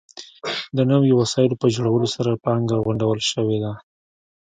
د 0.75 0.79
نویو 0.91 1.19
وسایلو 1.21 1.59
په 1.61 1.67
جوړولو 1.75 2.07
سره 2.15 2.41
پانګه 2.45 2.77
غونډول 2.85 3.19
شوې 3.31 3.57
وه. 3.63 3.73